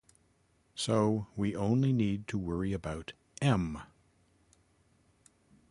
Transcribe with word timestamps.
So 0.73 1.27
we 1.35 1.55
only 1.55 1.93
need 1.93 2.27
to 2.29 2.39
worry 2.39 2.73
about 2.73 3.13
"m". 3.39 3.83